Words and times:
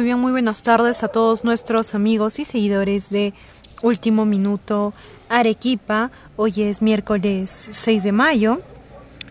Muy 0.00 0.06
bien, 0.06 0.18
muy 0.18 0.32
buenas 0.32 0.62
tardes 0.62 1.02
a 1.02 1.08
todos 1.08 1.44
nuestros 1.44 1.94
amigos 1.94 2.38
y 2.38 2.46
seguidores 2.46 3.10
de 3.10 3.34
Último 3.82 4.24
Minuto 4.24 4.94
Arequipa. 5.28 6.10
Hoy 6.36 6.62
es 6.62 6.80
miércoles 6.80 7.50
6 7.50 8.04
de 8.04 8.12
mayo. 8.12 8.62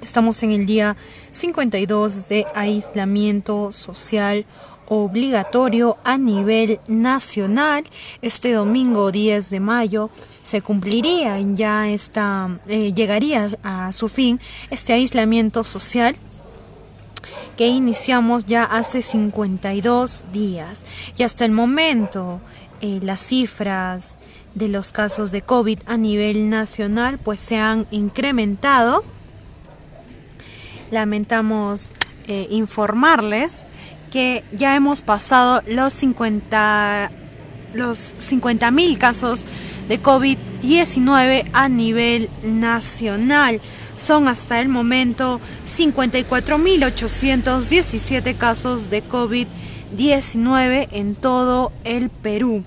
Estamos 0.03 0.43
en 0.43 0.51
el 0.51 0.67
día 0.67 0.95
52 1.31 2.29
de 2.29 2.45
aislamiento 2.53 3.71
social 3.71 4.45
obligatorio 4.87 5.97
a 6.03 6.19
nivel 6.19 6.79
nacional. 6.87 7.83
Este 8.21 8.53
domingo 8.53 9.11
10 9.11 9.49
de 9.49 9.59
mayo 9.59 10.11
se 10.43 10.61
cumpliría 10.61 11.39
ya 11.55 11.89
esta, 11.89 12.59
eh, 12.67 12.93
llegaría 12.93 13.49
a 13.63 13.91
su 13.91 14.07
fin 14.07 14.39
este 14.69 14.93
aislamiento 14.93 15.63
social 15.63 16.15
que 17.59 17.67
iniciamos 17.67 18.45
ya 18.45 18.63
hace 18.63 19.01
52 19.01 20.31
días 20.31 20.85
y 21.17 21.23
hasta 21.23 21.43
el 21.43 21.51
momento 21.51 22.39
eh, 22.79 23.01
las 23.03 23.19
cifras 23.19 24.15
de 24.55 24.69
los 24.69 24.93
casos 24.93 25.31
de 25.31 25.41
COVID 25.41 25.77
a 25.85 25.97
nivel 25.97 26.49
nacional 26.49 27.17
pues 27.17 27.41
se 27.41 27.57
han 27.57 27.85
incrementado. 27.91 29.03
Lamentamos 30.89 31.91
eh, 32.29 32.47
informarles 32.49 33.65
que 34.09 34.45
ya 34.53 34.77
hemos 34.77 35.01
pasado 35.01 35.61
los 35.67 35.93
50 35.95 37.11
los 37.73 37.97
50 37.99 38.71
mil 38.71 38.97
casos 38.97 39.45
de 39.89 40.01
COVID-19 40.01 41.49
a 41.51 41.67
nivel 41.67 42.29
nacional 42.41 43.59
son 43.99 44.27
hasta 44.27 44.59
el 44.61 44.69
momento 44.69 45.39
54.817 45.67 48.37
casos 48.37 48.89
de 48.89 49.03
COVID-19 49.03 50.87
en 50.91 51.13
todo 51.15 51.71
el 51.83 52.09
Perú. 52.09 52.63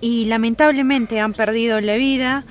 Y 0.00 0.24
lamentablemente 0.26 1.20
han 1.20 1.32
perdido 1.32 1.80
la 1.80 1.94
vida 1.94 2.44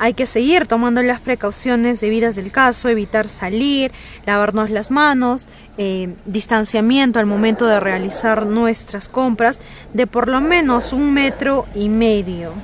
hay 0.00 0.14
que 0.14 0.24
seguir 0.24 0.66
tomando 0.66 1.02
las 1.02 1.20
precauciones 1.20 2.00
debidas 2.00 2.34
del 2.34 2.50
caso, 2.50 2.88
evitar 2.88 3.28
salir, 3.28 3.92
lavarnos 4.24 4.70
las 4.70 4.90
manos, 4.90 5.46
eh, 5.76 6.14
distanciamiento 6.24 7.18
al 7.18 7.26
momento 7.26 7.66
de 7.66 7.80
realizar 7.80 8.46
nuestras 8.46 9.10
compras 9.10 9.58
de 9.92 10.06
por 10.06 10.28
lo 10.28 10.40
menos 10.40 10.94
un 10.94 11.12
metro 11.12 11.66
y 11.74 11.90
medio. 11.90 12.54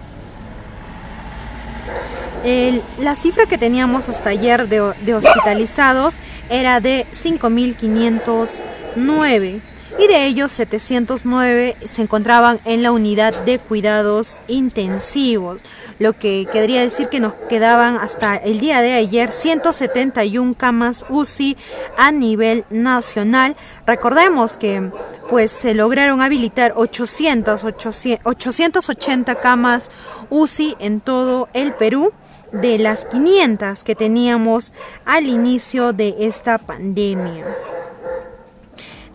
la 3.01 3.17
cifra 3.17 3.47
que 3.47 3.59
teníamos 3.59 4.09
hasta 4.09 4.31
ayer 4.31 4.69
de, 4.69 4.93
de 5.05 5.15
hospitalizados 5.15 6.17
era 6.49 6.81
de 6.81 7.05
5.509 7.13 9.61
y 9.99 10.07
de 10.07 10.27
ellos 10.27 10.53
709 10.53 11.77
se 11.85 12.03
encontraban 12.03 12.61
en 12.65 12.83
la 12.83 12.93
unidad 12.93 13.35
de 13.45 13.59
cuidados 13.59 14.41
intensivos, 14.49 15.63
lo 15.99 16.13
que 16.13 16.47
querría 16.53 16.83
decir 16.83 17.09
que 17.09 17.21
nos 17.21 17.33
quedaban 17.49 17.97
hasta 17.97 18.37
el 18.37 18.61
día 18.61 18.83
de 18.83 18.93
ayer 18.93 19.33
171 19.33 20.55
camas 20.55 21.05
UCI 21.09 21.57
a 21.97 22.13
nivel 22.13 22.65
nacional. 22.71 23.57
Recordemos 23.87 24.59
que 24.59 24.91
pues 25.29 25.51
se 25.51 25.75
lograron 25.75 26.21
habilitar 26.21 26.75
800, 26.77 27.65
880 27.65 29.35
camas 29.37 29.91
UCI 30.29 30.77
en 30.81 31.01
todo 31.01 31.49
el 31.55 31.73
Perú 31.73 32.13
de 32.53 32.79
las 32.79 33.07
500 33.07 33.83
que 33.83 33.95
teníamos 33.95 34.73
al 35.05 35.27
inicio 35.27 35.93
de 35.93 36.15
esta 36.21 36.59
pandemia. 36.59 37.45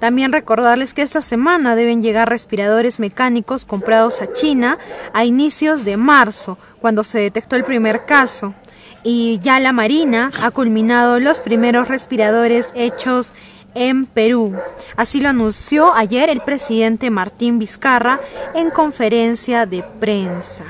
También 0.01 0.31
recordarles 0.31 0.95
que 0.95 1.03
esta 1.03 1.21
semana 1.21 1.75
deben 1.75 2.01
llegar 2.01 2.27
respiradores 2.27 2.99
mecánicos 2.99 3.65
comprados 3.65 4.23
a 4.23 4.33
China 4.33 4.79
a 5.13 5.25
inicios 5.25 5.85
de 5.85 5.95
marzo, 5.95 6.57
cuando 6.79 7.03
se 7.03 7.19
detectó 7.19 7.55
el 7.55 7.63
primer 7.63 8.03
caso. 8.05 8.55
Y 9.03 9.37
ya 9.43 9.59
la 9.59 9.73
Marina 9.73 10.31
ha 10.41 10.49
culminado 10.49 11.19
los 11.19 11.39
primeros 11.39 11.87
respiradores 11.87 12.71
hechos 12.73 13.33
en 13.75 14.07
Perú. 14.07 14.57
Así 14.95 15.21
lo 15.21 15.29
anunció 15.29 15.93
ayer 15.93 16.31
el 16.31 16.41
presidente 16.41 17.11
Martín 17.11 17.59
Vizcarra 17.59 18.19
en 18.55 18.71
conferencia 18.71 19.67
de 19.67 19.83
prensa. 19.99 20.65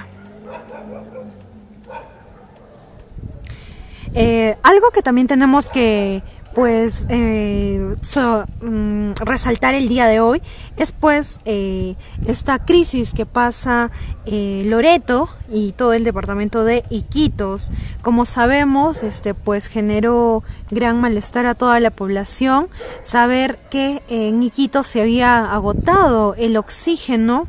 Eh, 4.14 4.58
algo 4.62 4.91
que 4.91 5.02
también 5.02 5.28
tenemos 5.28 5.70
que 5.70 6.22
pues 6.53 7.07
eh, 7.09 7.79
mm, 8.62 9.12
resaltar 9.23 9.73
el 9.73 9.88
día 9.88 10.07
de 10.07 10.19
hoy 10.19 10.41
es 10.78 10.91
pues 10.91 11.39
eh, 11.45 11.95
esta 12.25 12.59
crisis 12.59 13.13
que 13.13 13.25
pasa 13.25 13.89
eh, 14.25 14.63
Loreto 14.66 15.29
y 15.50 15.72
todo 15.72 15.94
el 15.94 16.03
departamento 16.03 16.63
de 16.63 16.84
Iquitos. 16.90 17.72
Como 18.01 18.25
sabemos 18.25 19.03
este 19.03 19.34
pues 19.34 19.67
generó 19.67 20.44
gran 20.69 21.00
malestar 21.00 21.45
a 21.45 21.56
toda 21.56 21.79
la 21.79 21.91
población 21.91 22.67
saber 23.01 23.57
que 23.69 24.01
en 24.09 24.44
Iquitos 24.44 24.88
se 24.88 25.01
había 25.01 25.53
agotado 25.53 26.35
el 26.35 26.57
oxígeno 26.57 27.47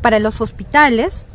para 0.00 0.18
los 0.18 0.40
hospitales 0.40 1.26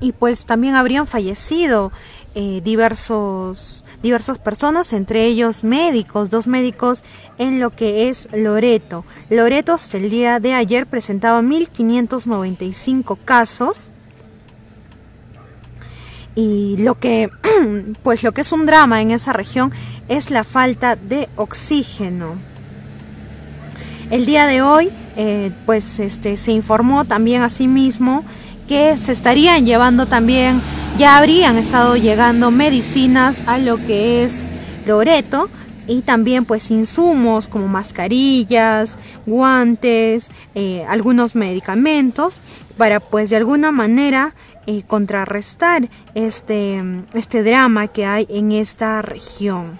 y 0.00 0.12
pues 0.12 0.46
también 0.46 0.76
habrían 0.76 1.08
fallecido 1.08 1.90
diversos 2.34 3.84
diversas 4.04 4.38
personas, 4.38 4.92
entre 4.92 5.24
ellos 5.24 5.64
médicos, 5.64 6.28
dos 6.28 6.46
médicos 6.46 7.02
en 7.38 7.58
lo 7.58 7.74
que 7.74 8.10
es 8.10 8.28
Loreto. 8.34 9.02
Loreto 9.30 9.76
el 9.94 10.10
día 10.10 10.40
de 10.40 10.52
ayer 10.52 10.86
presentaba 10.86 11.40
1.595 11.40 13.18
casos 13.24 13.88
y 16.34 16.76
lo 16.78 16.96
que 16.96 17.30
pues 18.02 18.22
lo 18.22 18.32
que 18.32 18.42
es 18.42 18.52
un 18.52 18.66
drama 18.66 19.00
en 19.00 19.10
esa 19.10 19.32
región 19.32 19.72
es 20.08 20.30
la 20.30 20.44
falta 20.44 20.96
de 20.96 21.26
oxígeno. 21.36 22.34
El 24.10 24.26
día 24.26 24.46
de 24.46 24.60
hoy 24.60 24.90
eh, 25.16 25.50
pues 25.64 25.98
este 25.98 26.36
se 26.36 26.52
informó 26.52 27.06
también 27.06 27.40
asimismo 27.40 28.22
que 28.68 28.98
se 28.98 29.12
estarían 29.12 29.64
llevando 29.64 30.04
también 30.04 30.60
ya 30.98 31.16
habrían 31.16 31.58
estado 31.58 31.96
llegando 31.96 32.50
medicinas 32.50 33.44
a 33.48 33.58
lo 33.58 33.76
que 33.78 34.22
es 34.22 34.48
Loreto 34.86 35.48
y 35.86 36.02
también 36.02 36.44
pues 36.44 36.70
insumos 36.70 37.48
como 37.48 37.66
mascarillas, 37.66 38.98
guantes, 39.26 40.30
eh, 40.54 40.84
algunos 40.88 41.34
medicamentos 41.34 42.40
para 42.76 43.00
pues 43.00 43.30
de 43.30 43.36
alguna 43.36 43.72
manera 43.72 44.34
eh, 44.66 44.82
contrarrestar 44.86 45.88
este, 46.14 46.82
este 47.14 47.42
drama 47.42 47.88
que 47.88 48.06
hay 48.06 48.26
en 48.30 48.52
esta 48.52 49.02
región. 49.02 49.78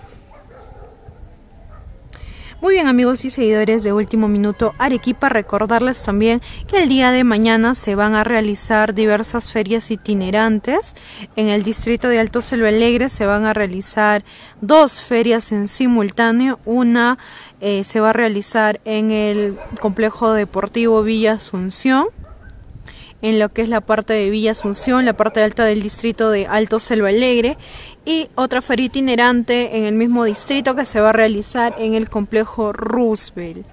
Muy 2.65 2.77
bien 2.77 2.87
amigos 2.87 3.27
y 3.27 3.31
seguidores 3.31 3.83
de 3.83 3.93
Último 3.93 4.27
Minuto 4.27 4.73
Arequipa, 4.79 5.29
recordarles 5.29 6.03
también 6.03 6.41
que 6.67 6.83
el 6.83 6.89
día 6.89 7.13
de 7.13 7.23
mañana 7.23 7.75
se 7.75 7.95
van 7.95 8.15
a 8.15 8.25
realizar 8.25 8.95
diversas 8.95 9.53
ferias 9.53 9.91
itinerantes. 9.91 10.95
En 11.37 11.51
el 11.51 11.63
distrito 11.63 12.09
de 12.09 12.21
Alto 12.21 12.41
Selva 12.41 12.69
Alegre 12.69 13.11
se 13.11 13.27
van 13.27 13.45
a 13.45 13.53
realizar 13.53 14.25
dos 14.63 15.03
ferias 15.03 15.53
en 15.53 15.69
simultáneo. 15.69 16.59
Una 16.65 17.19
eh, 17.61 17.85
se 17.85 18.01
va 18.01 18.11
a 18.11 18.15
realizar 18.15 18.81
en 18.87 19.11
el 19.11 19.59
complejo 19.79 20.33
deportivo 20.33 21.03
Villa 21.03 21.35
Asunción 21.35 22.07
en 23.25 23.39
lo 23.39 23.51
que 23.51 23.63
es 23.63 23.71
la 23.71 23.81
parte 23.81 24.13
de 24.13 24.29
Villa 24.29 24.51
Asunción, 24.51 25.07
la 25.07 25.17
parte 25.17 25.43
alta 25.43 25.65
del 25.65 25.83
distrito 25.83 26.29
de 26.29 26.47
Alto 26.47 26.79
Selva 26.79 27.09
Alegre 27.09 27.57
y 28.05 28.29
otra 28.35 28.61
feria 28.61 28.85
itinerante 28.85 29.79
en 29.79 29.85
el 29.85 29.95
mismo 29.95 30.25
distrito 30.25 30.77
que 30.77 30.85
se 30.85 31.01
va 31.01 31.09
a 31.09 31.15
realizar 31.15 31.75
en 31.79 31.95
el 31.95 32.11
complejo 32.11 32.75
Roosevelt. 32.75 33.67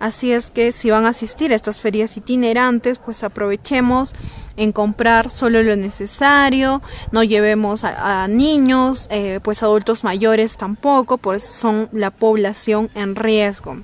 Así 0.00 0.32
es 0.32 0.50
que 0.50 0.72
si 0.72 0.90
van 0.90 1.04
a 1.04 1.10
asistir 1.10 1.52
a 1.52 1.54
estas 1.54 1.80
ferias 1.80 2.16
itinerantes, 2.16 2.96
pues 2.96 3.22
aprovechemos 3.24 4.14
en 4.56 4.72
comprar 4.72 5.30
solo 5.30 5.62
lo 5.62 5.76
necesario, 5.76 6.80
no 7.12 7.22
llevemos 7.24 7.84
a, 7.84 8.26
niños, 8.26 9.08
eh, 9.10 9.38
pues 9.42 9.62
adultos 9.62 10.02
mayores 10.02 10.56
tampoco, 10.56 11.18
pues 11.18 11.42
son 11.42 11.90
la 11.92 12.10
población 12.10 12.88
en 12.94 13.16
riesgo. 13.16 13.76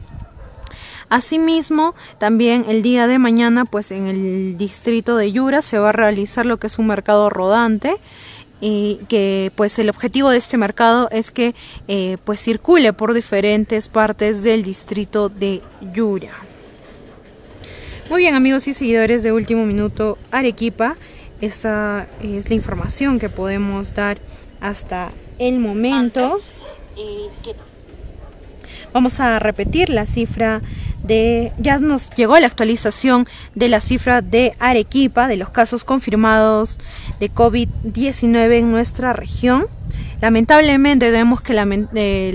Asimismo, 1.10 1.96
también 2.18 2.64
el 2.68 2.82
día 2.82 3.08
de 3.08 3.18
mañana, 3.18 3.64
pues 3.64 3.90
en 3.90 4.06
el 4.06 4.56
distrito 4.56 5.16
de 5.16 5.32
Yura 5.32 5.60
se 5.60 5.78
va 5.78 5.88
a 5.88 5.92
realizar 5.92 6.46
lo 6.46 6.58
que 6.58 6.68
es 6.68 6.78
un 6.78 6.86
mercado 6.86 7.28
rodante 7.30 7.96
y 8.60 9.00
que 9.08 9.50
pues 9.56 9.78
el 9.80 9.90
objetivo 9.90 10.30
de 10.30 10.38
este 10.38 10.56
mercado 10.56 11.08
es 11.10 11.32
que 11.32 11.54
eh, 11.88 12.16
pues 12.24 12.40
circule 12.40 12.92
por 12.92 13.12
diferentes 13.12 13.88
partes 13.88 14.44
del 14.44 14.62
distrito 14.62 15.28
de 15.28 15.60
Yura. 15.92 16.32
Muy 18.08 18.20
bien 18.22 18.36
amigos 18.36 18.68
y 18.68 18.72
seguidores 18.72 19.24
de 19.24 19.32
Último 19.32 19.66
Minuto 19.66 20.16
Arequipa, 20.30 20.96
esta 21.40 22.06
es 22.22 22.48
la 22.50 22.54
información 22.54 23.18
que 23.18 23.28
podemos 23.30 23.94
dar 23.94 24.18
hasta 24.60 25.10
el 25.38 25.58
momento. 25.58 26.38
Vamos 28.92 29.20
a 29.20 29.38
repetir 29.38 29.88
la 29.88 30.06
cifra 30.06 30.60
ya 31.06 31.78
nos 31.78 32.10
llegó 32.10 32.38
la 32.38 32.46
actualización 32.46 33.26
de 33.54 33.68
la 33.68 33.80
cifra 33.80 34.22
de 34.22 34.54
Arequipa, 34.58 35.28
de 35.28 35.36
los 35.36 35.50
casos 35.50 35.84
confirmados 35.84 36.78
de 37.18 37.32
COVID-19 37.32 38.58
en 38.58 38.70
nuestra 38.70 39.12
región. 39.12 39.66
Lamentablemente 40.20 41.06
tenemos 41.06 41.40
que 41.40 41.54
eh, 41.94 42.32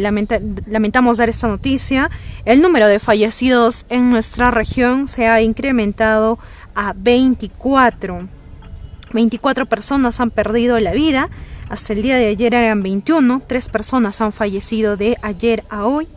lamentamos 0.67 1.17
dar 1.17 1.29
esta 1.29 1.47
noticia. 1.47 2.09
El 2.43 2.61
número 2.61 2.87
de 2.87 2.99
fallecidos 2.99 3.85
en 3.89 4.09
nuestra 4.09 4.49
región 4.49 5.07
se 5.07 5.27
ha 5.27 5.41
incrementado 5.41 6.39
a 6.73 6.93
24. 6.95 8.27
24 9.13 9.65
personas 9.67 10.19
han 10.19 10.31
perdido 10.31 10.79
la 10.79 10.93
vida. 10.93 11.29
Hasta 11.69 11.93
el 11.93 12.01
día 12.01 12.15
de 12.15 12.27
ayer 12.27 12.55
eran 12.55 12.81
21. 12.81 13.43
Tres 13.45 13.69
personas 13.69 14.19
han 14.19 14.33
fallecido 14.33 14.97
de 14.97 15.15
ayer 15.21 15.63
a 15.69 15.85
hoy 15.85 16.07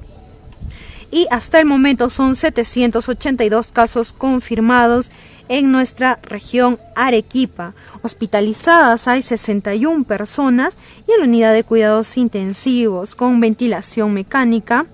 y 1.10 1.26
hasta 1.30 1.58
el 1.58 1.66
momento 1.66 2.10
son 2.10 2.36
782 2.36 3.72
casos 3.72 4.12
confirmados 4.12 5.10
en 5.48 5.72
nuestra 5.72 6.18
región 6.22 6.78
Arequipa. 6.94 7.74
Hospitalizadas 8.02 9.08
hay 9.08 9.22
61 9.22 10.04
personas 10.04 10.76
y 11.06 11.12
en 11.12 11.20
la 11.20 11.26
unidad 11.26 11.54
de 11.54 11.64
cuidados 11.64 12.16
intensivos 12.16 13.14
con 13.14 13.40
ventilación 13.40 14.12
mecánica 14.12 14.86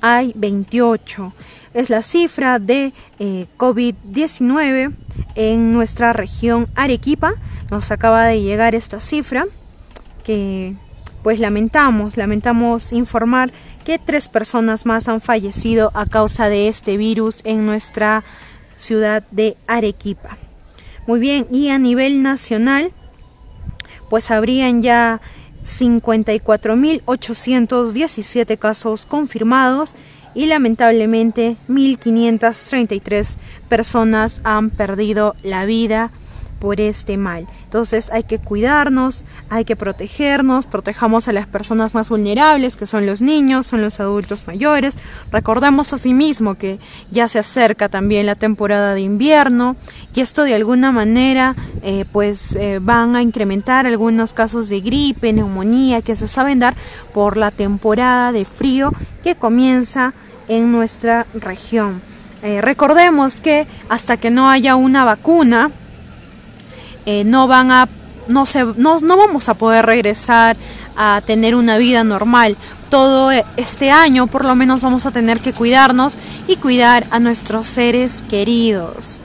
hay 0.00 0.32
28. 0.36 1.32
Es 1.74 1.90
la 1.90 2.02
cifra 2.02 2.58
de 2.58 2.92
eh, 3.18 3.46
COVID-19 3.56 4.92
en 5.34 5.72
nuestra 5.72 6.12
región 6.12 6.68
Arequipa. 6.74 7.34
Nos 7.70 7.90
acaba 7.90 8.24
de 8.26 8.42
llegar 8.42 8.74
esta 8.74 9.00
cifra 9.00 9.46
que 10.24 10.74
pues 11.22 11.40
lamentamos, 11.40 12.16
lamentamos 12.16 12.92
informar 12.92 13.52
que 13.88 13.98
tres 13.98 14.28
personas 14.28 14.84
más 14.84 15.08
han 15.08 15.22
fallecido 15.22 15.90
a 15.94 16.04
causa 16.04 16.50
de 16.50 16.68
este 16.68 16.98
virus 16.98 17.38
en 17.44 17.64
nuestra 17.64 18.22
ciudad 18.76 19.22
de 19.30 19.56
Arequipa. 19.66 20.36
Muy 21.06 21.20
bien, 21.20 21.46
y 21.50 21.70
a 21.70 21.78
nivel 21.78 22.22
nacional, 22.22 22.92
pues 24.10 24.30
habrían 24.30 24.82
ya 24.82 25.22
54.817 25.64 28.58
casos 28.58 29.06
confirmados 29.06 29.94
y 30.34 30.44
lamentablemente 30.44 31.56
1.533 31.70 33.38
personas 33.70 34.42
han 34.44 34.68
perdido 34.68 35.34
la 35.42 35.64
vida 35.64 36.10
por 36.58 36.80
este 36.80 37.16
mal. 37.16 37.46
Entonces 37.64 38.10
hay 38.12 38.22
que 38.22 38.38
cuidarnos, 38.38 39.24
hay 39.50 39.64
que 39.64 39.76
protegernos, 39.76 40.66
protejamos 40.66 41.28
a 41.28 41.32
las 41.32 41.46
personas 41.46 41.94
más 41.94 42.08
vulnerables, 42.08 42.76
que 42.76 42.86
son 42.86 43.06
los 43.06 43.20
niños, 43.20 43.66
son 43.66 43.82
los 43.82 44.00
adultos 44.00 44.46
mayores. 44.46 44.96
Recordemos 45.30 45.92
asimismo 45.92 46.54
que 46.54 46.78
ya 47.10 47.28
se 47.28 47.38
acerca 47.38 47.88
también 47.88 48.26
la 48.26 48.34
temporada 48.34 48.94
de 48.94 49.00
invierno 49.00 49.76
y 50.14 50.20
esto 50.20 50.42
de 50.42 50.54
alguna 50.54 50.92
manera 50.92 51.54
eh, 51.82 52.04
pues 52.10 52.56
eh, 52.56 52.80
van 52.80 53.16
a 53.16 53.22
incrementar 53.22 53.86
algunos 53.86 54.34
casos 54.34 54.68
de 54.68 54.80
gripe, 54.80 55.32
neumonía 55.32 56.02
que 56.02 56.16
se 56.16 56.28
saben 56.28 56.58
dar 56.58 56.74
por 57.14 57.36
la 57.36 57.50
temporada 57.50 58.32
de 58.32 58.44
frío 58.44 58.92
que 59.22 59.34
comienza 59.34 60.14
en 60.48 60.72
nuestra 60.72 61.26
región. 61.34 62.00
Eh, 62.42 62.60
recordemos 62.60 63.40
que 63.40 63.66
hasta 63.88 64.16
que 64.16 64.30
no 64.30 64.48
haya 64.48 64.76
una 64.76 65.04
vacuna, 65.04 65.70
eh, 67.10 67.24
no 67.24 67.46
van 67.46 67.70
a 67.70 67.88
no, 68.28 68.44
se, 68.44 68.62
no, 68.76 68.98
no 68.98 69.16
vamos 69.16 69.48
a 69.48 69.54
poder 69.54 69.86
regresar 69.86 70.58
a 70.94 71.22
tener 71.24 71.54
una 71.54 71.78
vida 71.78 72.04
normal. 72.04 72.54
Todo 72.90 73.30
este 73.56 73.90
año 73.90 74.26
por 74.26 74.44
lo 74.44 74.54
menos 74.54 74.82
vamos 74.82 75.06
a 75.06 75.10
tener 75.10 75.40
que 75.40 75.54
cuidarnos 75.54 76.18
y 76.48 76.56
cuidar 76.56 77.06
a 77.10 77.18
nuestros 77.18 77.66
seres 77.66 78.22
queridos. 78.28 79.20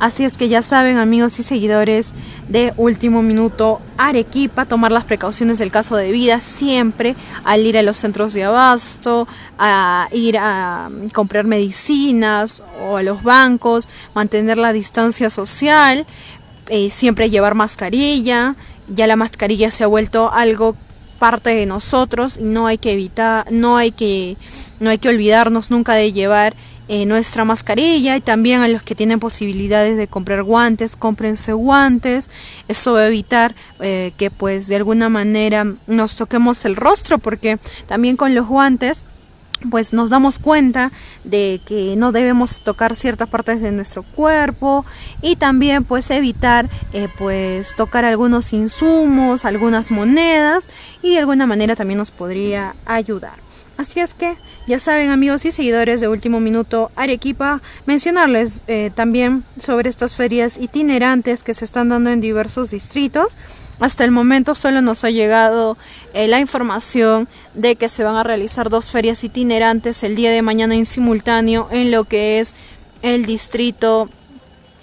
Así 0.00 0.24
es 0.24 0.36
que 0.36 0.48
ya 0.48 0.62
saben 0.62 0.96
amigos 0.96 1.40
y 1.40 1.42
seguidores 1.42 2.14
de 2.48 2.72
Último 2.76 3.20
Minuto 3.20 3.80
Arequipa, 3.96 4.64
tomar 4.64 4.92
las 4.92 5.02
precauciones 5.02 5.58
del 5.58 5.72
caso 5.72 5.96
de 5.96 6.12
vida 6.12 6.38
siempre 6.38 7.16
al 7.42 7.66
ir 7.66 7.76
a 7.76 7.82
los 7.82 7.96
centros 7.96 8.32
de 8.32 8.44
abasto, 8.44 9.26
a 9.58 10.08
ir 10.12 10.38
a 10.38 10.88
comprar 11.12 11.46
medicinas 11.46 12.62
o 12.80 12.96
a 12.96 13.02
los 13.02 13.24
bancos, 13.24 13.88
mantener 14.14 14.56
la 14.56 14.72
distancia 14.72 15.30
social, 15.30 16.06
eh, 16.68 16.90
siempre 16.90 17.30
llevar 17.30 17.54
mascarilla, 17.54 18.56
ya 18.88 19.06
la 19.06 19.16
mascarilla 19.16 19.70
se 19.70 19.84
ha 19.84 19.86
vuelto 19.86 20.32
algo 20.32 20.74
parte 21.18 21.50
de 21.50 21.66
nosotros 21.66 22.38
y 22.38 22.44
no 22.44 22.66
hay 22.66 22.78
que 22.78 22.92
evitar, 22.92 23.50
no 23.50 23.76
hay 23.76 23.90
que, 23.90 24.36
no 24.80 24.90
hay 24.90 24.98
que 24.98 25.08
olvidarnos 25.08 25.70
nunca 25.70 25.94
de 25.94 26.12
llevar 26.12 26.54
eh, 26.90 27.04
nuestra 27.04 27.44
mascarilla 27.44 28.16
y 28.16 28.20
también 28.22 28.62
a 28.62 28.68
los 28.68 28.82
que 28.82 28.94
tienen 28.94 29.20
posibilidades 29.20 29.98
de 29.98 30.08
comprar 30.08 30.42
guantes, 30.42 30.96
cómprense 30.96 31.52
guantes. 31.52 32.30
Eso 32.66 32.94
va 32.94 33.00
a 33.00 33.06
evitar 33.08 33.54
eh, 33.80 34.12
que 34.16 34.30
pues 34.30 34.68
de 34.68 34.76
alguna 34.76 35.10
manera 35.10 35.66
nos 35.86 36.16
toquemos 36.16 36.64
el 36.64 36.76
rostro 36.76 37.18
porque 37.18 37.58
también 37.86 38.16
con 38.16 38.34
los 38.34 38.46
guantes 38.46 39.04
pues 39.70 39.92
nos 39.92 40.10
damos 40.10 40.38
cuenta 40.38 40.92
de 41.24 41.60
que 41.66 41.94
no 41.96 42.12
debemos 42.12 42.60
tocar 42.60 42.96
ciertas 42.96 43.28
partes 43.28 43.62
de 43.62 43.72
nuestro 43.72 44.02
cuerpo 44.02 44.84
y 45.22 45.36
también 45.36 45.84
pues 45.84 46.10
evitar 46.10 46.68
eh, 46.92 47.08
pues 47.18 47.74
tocar 47.74 48.04
algunos 48.04 48.52
insumos, 48.52 49.44
algunas 49.44 49.90
monedas 49.90 50.68
y 51.02 51.12
de 51.12 51.18
alguna 51.18 51.46
manera 51.46 51.76
también 51.76 51.98
nos 51.98 52.10
podría 52.10 52.74
ayudar. 52.86 53.34
Así 53.76 54.00
es 54.00 54.14
que 54.14 54.36
ya 54.68 54.78
saben 54.78 55.08
amigos 55.08 55.46
y 55.46 55.50
seguidores 55.50 56.02
de 56.02 56.08
Último 56.08 56.40
Minuto 56.40 56.90
Arequipa, 56.94 57.62
mencionarles 57.86 58.60
eh, 58.66 58.90
también 58.94 59.42
sobre 59.58 59.88
estas 59.88 60.14
ferias 60.14 60.58
itinerantes 60.58 61.42
que 61.42 61.54
se 61.54 61.64
están 61.64 61.88
dando 61.88 62.10
en 62.10 62.20
diversos 62.20 62.72
distritos. 62.72 63.28
Hasta 63.80 64.04
el 64.04 64.10
momento 64.10 64.54
solo 64.54 64.82
nos 64.82 65.04
ha 65.04 65.10
llegado 65.10 65.78
eh, 66.12 66.28
la 66.28 66.38
información 66.38 67.28
de 67.54 67.76
que 67.76 67.88
se 67.88 68.04
van 68.04 68.16
a 68.16 68.24
realizar 68.24 68.68
dos 68.68 68.90
ferias 68.90 69.24
itinerantes 69.24 70.02
el 70.02 70.14
día 70.14 70.30
de 70.30 70.42
mañana 70.42 70.74
en 70.74 70.84
simultáneo 70.84 71.68
en 71.70 71.90
lo 71.90 72.04
que 72.04 72.38
es 72.38 72.54
el 73.00 73.24
distrito 73.24 74.10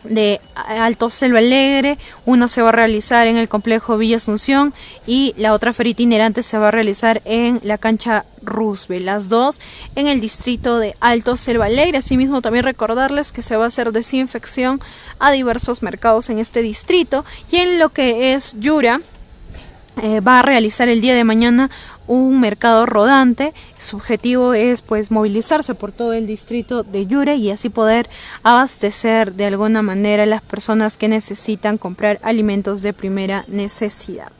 de 0.03 0.41
Alto 0.55 1.09
Selva 1.09 1.39
Alegre, 1.39 1.97
una 2.25 2.47
se 2.47 2.61
va 2.61 2.69
a 2.69 2.71
realizar 2.71 3.27
en 3.27 3.37
el 3.37 3.49
complejo 3.49 3.97
Villa 3.97 4.17
Asunción 4.17 4.73
y 5.05 5.33
la 5.37 5.53
otra 5.53 5.73
feria 5.73 5.91
itinerante 5.91 6.43
se 6.43 6.57
va 6.57 6.69
a 6.69 6.71
realizar 6.71 7.21
en 7.25 7.59
la 7.63 7.77
cancha 7.77 8.25
Roosevelt, 8.45 9.05
las 9.05 9.29
dos 9.29 9.59
en 9.95 10.07
el 10.07 10.21
distrito 10.21 10.79
de 10.79 10.95
Alto 10.99 11.37
Selva 11.37 11.65
Alegre. 11.65 11.97
Asimismo 11.97 12.41
también 12.41 12.65
recordarles 12.65 13.31
que 13.31 13.41
se 13.41 13.57
va 13.57 13.65
a 13.65 13.67
hacer 13.67 13.91
desinfección 13.91 14.79
a 15.19 15.31
diversos 15.31 15.81
mercados 15.81 16.29
en 16.29 16.39
este 16.39 16.61
distrito 16.61 17.25
y 17.51 17.57
en 17.57 17.79
lo 17.79 17.89
que 17.89 18.33
es 18.33 18.55
Yura 18.59 19.01
eh, 20.01 20.19
va 20.19 20.39
a 20.39 20.41
realizar 20.41 20.89
el 20.89 20.99
día 20.99 21.15
de 21.15 21.23
mañana 21.23 21.69
un 22.07 22.39
mercado 22.39 22.85
rodante. 22.85 23.53
Su 23.77 23.97
objetivo 23.97 24.53
es 24.53 24.81
pues 24.81 25.11
movilizarse 25.11 25.73
por 25.73 25.91
todo 25.91 26.13
el 26.13 26.27
distrito 26.27 26.83
de 26.83 27.05
Yure 27.07 27.35
y 27.35 27.51
así 27.51 27.69
poder 27.69 28.09
abastecer 28.43 29.33
de 29.33 29.45
alguna 29.45 29.81
manera 29.81 30.23
a 30.23 30.27
las 30.27 30.41
personas 30.41 30.97
que 30.97 31.07
necesitan 31.07 31.77
comprar 31.77 32.19
alimentos 32.23 32.81
de 32.81 32.93
primera 32.93 33.45
necesidad. 33.47 34.31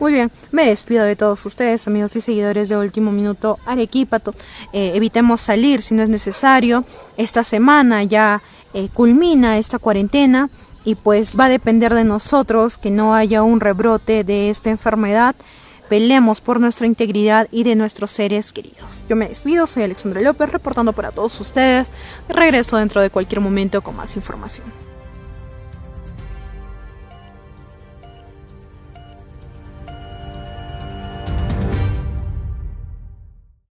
Muy 0.00 0.12
bien, 0.12 0.30
me 0.52 0.66
despido 0.66 1.04
de 1.04 1.16
todos 1.16 1.44
ustedes, 1.46 1.86
amigos 1.86 2.14
y 2.16 2.20
seguidores 2.20 2.68
de 2.68 2.76
Último 2.76 3.10
Minuto 3.10 3.58
Arequipa. 3.66 4.20
Eh, 4.72 4.92
evitemos 4.94 5.40
salir 5.40 5.82
si 5.82 5.94
no 5.94 6.02
es 6.02 6.08
necesario. 6.08 6.84
Esta 7.16 7.44
semana 7.44 8.04
ya 8.04 8.42
eh, 8.74 8.88
culmina 8.92 9.58
esta 9.58 9.78
cuarentena 9.78 10.50
y 10.84 10.94
pues 10.94 11.36
va 11.38 11.46
a 11.46 11.48
depender 11.48 11.94
de 11.94 12.04
nosotros 12.04 12.78
que 12.78 12.90
no 12.90 13.14
haya 13.14 13.42
un 13.42 13.60
rebrote 13.60 14.24
de 14.24 14.50
esta 14.50 14.70
enfermedad. 14.70 15.34
Pelemos 15.88 16.40
por 16.40 16.60
nuestra 16.60 16.86
integridad 16.86 17.48
y 17.50 17.64
de 17.64 17.74
nuestros 17.74 18.10
seres 18.10 18.52
queridos. 18.52 19.06
Yo 19.08 19.16
me 19.16 19.28
despido, 19.28 19.66
soy 19.66 19.84
Alexandra 19.84 20.20
López 20.20 20.50
reportando 20.50 20.92
para 20.92 21.12
todos 21.12 21.40
ustedes. 21.40 21.90
Regreso 22.28 22.76
dentro 22.76 23.00
de 23.00 23.10
cualquier 23.10 23.40
momento 23.40 23.82
con 23.82 23.96
más 23.96 24.14
información. 24.16 24.87